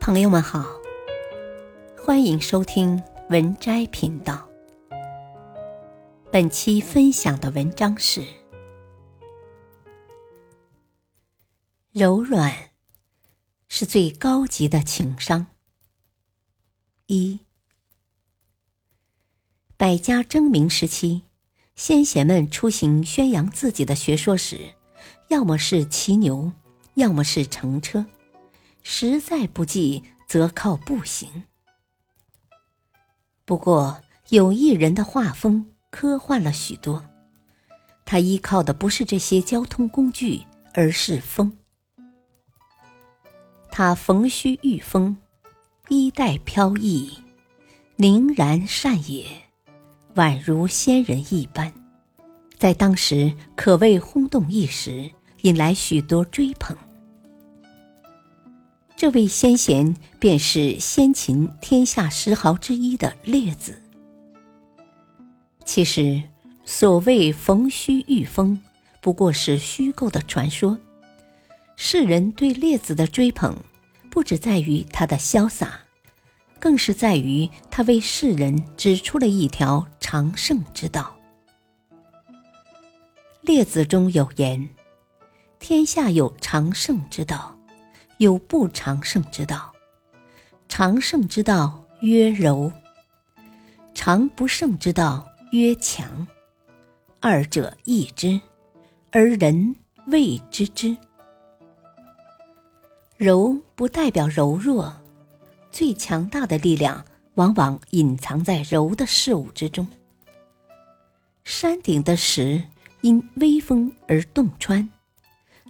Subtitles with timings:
[0.00, 0.64] 朋友们好，
[1.94, 4.48] 欢迎收听文摘频道。
[6.32, 8.24] 本期分享的文章是：
[11.92, 12.70] 柔软
[13.68, 15.46] 是最高级的情商。
[17.06, 17.38] 一，
[19.76, 21.20] 百家争鸣时期，
[21.76, 24.74] 先贤们出行宣扬自己的学说时，
[25.28, 26.50] 要么是骑牛，
[26.94, 28.06] 要么是乘车。
[28.82, 31.44] 实在不济，则靠步行。
[33.44, 37.04] 不过，有一人的画风科幻了许多，
[38.04, 40.42] 他依靠的不是这些交通工具，
[40.72, 41.56] 而是风。
[43.70, 45.16] 他逢虚御风，
[45.88, 47.18] 衣带飘逸，
[47.96, 49.26] 凝然善也，
[50.14, 51.72] 宛如仙人一般，
[52.56, 55.10] 在当时可谓轰动一时，
[55.42, 56.76] 引来许多追捧。
[59.00, 63.80] 这位先贤便是先秦天下十豪之一的列子。
[65.64, 66.22] 其实，
[66.66, 68.60] 所谓逢虚遇风，
[69.00, 70.78] 不过是虚构的传说。
[71.76, 73.56] 世人对列子的追捧，
[74.10, 75.80] 不只在于他的潇洒，
[76.58, 81.16] 更是在于他为世人指出了一条长胜之道。
[83.40, 84.68] 列子中有言
[85.58, 87.56] ：“天下有长胜之道。”
[88.20, 89.72] 有不长胜之道，
[90.68, 92.70] 长胜之道曰柔，
[93.94, 96.26] 长不胜之道曰强。
[97.18, 98.38] 二者异之，
[99.10, 99.74] 而人
[100.08, 100.94] 谓之之。
[103.16, 104.94] 柔不代表柔弱，
[105.70, 107.02] 最强大的力量
[107.36, 109.88] 往往隐藏在柔的事物之中。
[111.42, 112.62] 山顶的石
[113.00, 114.86] 因微风而洞穿，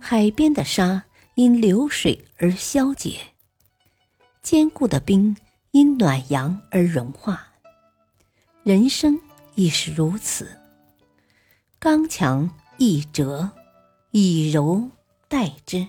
[0.00, 1.04] 海边的沙。
[1.40, 3.18] 因流水而消解，
[4.42, 5.34] 坚固的冰
[5.70, 7.48] 因暖阳而融化。
[8.62, 9.18] 人生
[9.54, 10.60] 亦是如此，
[11.78, 13.52] 刚强易折，
[14.10, 14.90] 以柔
[15.28, 15.88] 代之。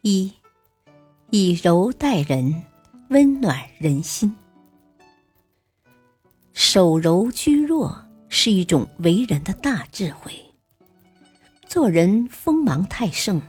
[0.00, 0.32] 一，
[1.28, 2.62] 以柔待人，
[3.10, 4.34] 温暖人心。
[6.54, 10.32] 守柔居弱是一种为人的大智慧。
[11.72, 13.40] 做人锋芒太盛，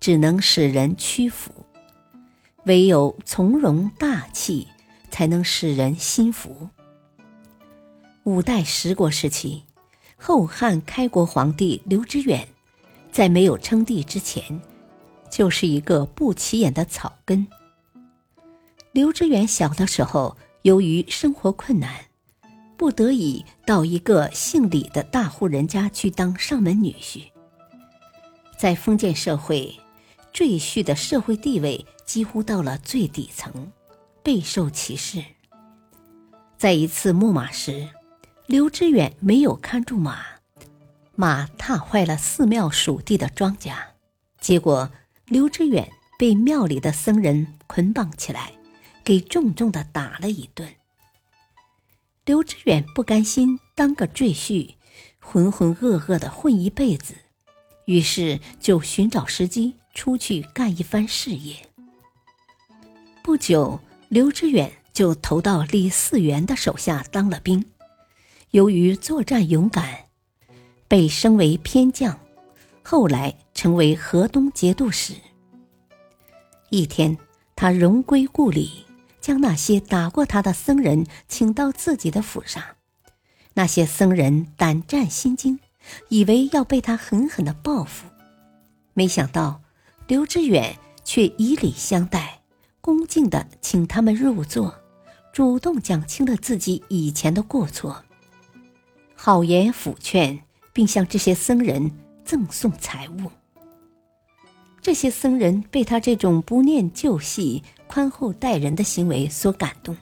[0.00, 1.52] 只能使人屈服；
[2.64, 4.66] 唯有从容大气，
[5.08, 6.68] 才能使人心服。
[8.24, 9.62] 五代十国时期，
[10.16, 12.48] 后汉开国皇帝刘知远，
[13.12, 14.60] 在没有称帝之前，
[15.30, 17.46] 就是一个不起眼的草根。
[18.90, 22.06] 刘知远小的时候，由于生活困难，
[22.76, 27.22] 不得已到一个姓李的大户人家去当上门女婿。
[28.60, 29.74] 在封建社会，
[30.34, 33.72] 赘婿的社会地位几乎到了最底层，
[34.22, 35.24] 备受歧视。
[36.58, 37.88] 在一次牧马时，
[38.44, 40.18] 刘知远没有看住马，
[41.16, 43.74] 马踏坏了寺庙属地的庄稼，
[44.42, 44.90] 结果
[45.24, 48.52] 刘知远被庙里的僧人捆绑起来，
[49.02, 50.68] 给重重的打了一顿。
[52.26, 54.74] 刘知远不甘心当个赘婿，
[55.18, 57.14] 浑浑噩噩的混一辈子。
[57.86, 61.56] 于是就寻找时机出去干一番事业。
[63.22, 67.64] 不久，刘知远就投到李嗣源的手下当了兵。
[68.50, 70.06] 由于作战勇敢，
[70.88, 72.18] 被升为偏将，
[72.82, 75.14] 后来成为河东节度使。
[76.70, 77.16] 一天，
[77.54, 78.84] 他荣归故里，
[79.20, 82.62] 将那些打过他的僧人请到自己的府上。
[83.54, 85.58] 那些僧人胆战心惊。
[86.08, 88.06] 以为要被他狠狠的报复，
[88.94, 89.60] 没想到
[90.06, 92.40] 刘知远却以礼相待，
[92.80, 94.74] 恭敬的请他们入座，
[95.32, 98.04] 主动讲清了自己以前的过错，
[99.14, 100.40] 好言抚劝，
[100.72, 101.90] 并向这些僧人
[102.24, 103.30] 赠送财物。
[104.82, 109.96] 这些僧人被他这种不念旧戏、宽厚待人的行为所感动，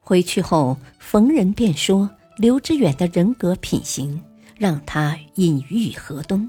[0.00, 4.22] 回去后逢人便说刘知远的人格品行。
[4.58, 6.48] 让他隐喻河东。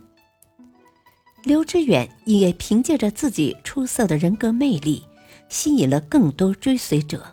[1.43, 5.03] 刘知远也凭借着自己出色的人格魅力，
[5.49, 7.25] 吸引了更多追随者，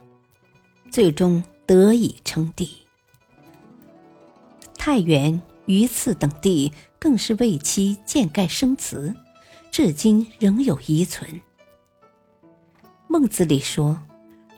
[0.91, 2.69] 最终得以称帝。
[4.77, 9.15] 太原、榆次等地更是为其建盖生祠，
[9.71, 11.41] 至今仍有遗存。
[13.09, 14.01] 孟子里说：“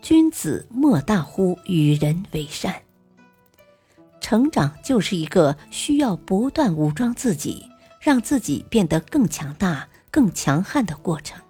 [0.03, 2.75] 君子莫大乎与人为善。”
[4.29, 7.65] 成长就是一个需要不断武装自己，
[8.01, 11.41] 让自己变得更强大、更强悍的过程。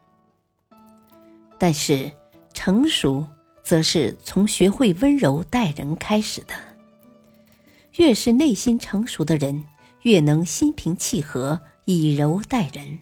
[1.57, 2.13] 但是
[2.53, 3.27] 成熟，
[3.65, 6.53] 则是从学会温柔待人开始的。
[7.95, 9.65] 越是内心成熟的人，
[10.03, 12.99] 越能心平气和，以柔待人。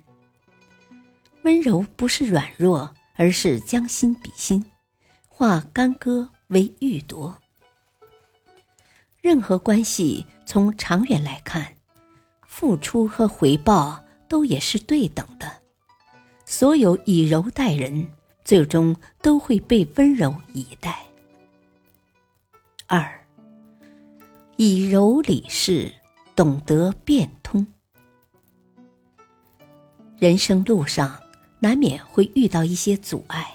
[1.43, 4.65] 温柔不是软弱，而是将心比心，
[5.27, 7.35] 化干戈为玉帛。
[9.25, 11.67] 任何关系，从长远来看，
[12.47, 15.51] 付出和回报都也是对等的。
[16.45, 18.07] 所有以柔待人，
[18.45, 21.07] 最终都会被温柔以待。
[22.87, 23.19] 二，
[24.57, 25.91] 以柔理事，
[26.37, 27.67] 懂得变通。
[30.19, 31.19] 人生路上
[31.61, 33.55] 难免会遇到一些阻碍，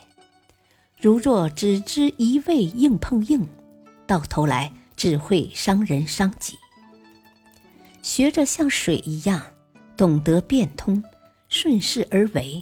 [1.00, 3.48] 如若只知一味硬碰硬，
[4.08, 4.74] 到头来。
[5.00, 6.58] 只会伤人伤己。
[8.02, 9.42] 学着像水一样，
[9.96, 11.02] 懂得变通，
[11.48, 12.62] 顺势而为，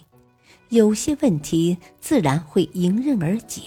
[0.69, 3.63] 有些问题自然会迎刃而解。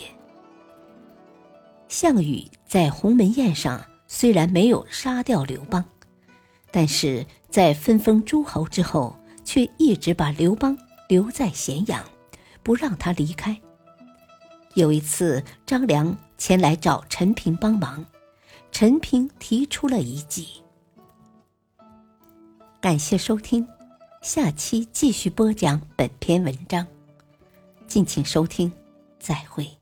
[1.89, 5.85] 项羽在鸿门宴上虽然没有杀掉刘邦，
[6.71, 10.79] 但是在分封诸侯之后，却一直把刘邦
[11.09, 12.05] 留在咸阳，
[12.63, 13.61] 不让他离开。
[14.75, 18.07] 有一次，张良前来找陈平帮忙。
[18.73, 20.47] 陈平提出了一计。
[22.81, 23.67] 感谢收听，
[24.23, 26.87] 下期继续播讲本篇文章，
[27.87, 28.73] 敬请收听，
[29.19, 29.80] 再会。